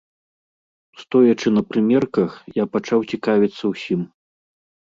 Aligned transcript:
Стоячы 1.01 1.49
на 1.59 1.63
прымерках, 1.73 2.31
я 2.61 2.65
пачаў 2.77 2.99
цікавіцца 3.15 3.63
ўсім. 3.75 4.01